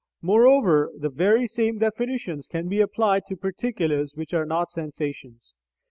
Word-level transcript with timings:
Moreover, 0.23 0.91
the 0.97 1.09
very 1.11 1.45
same 1.45 1.77
definitions 1.77 2.47
can 2.47 2.67
be 2.67 2.81
applied 2.81 3.27
to 3.27 3.37
particulars 3.37 4.15
which 4.15 4.33
are 4.33 4.45
not 4.47 4.71
sensations. 4.71 5.53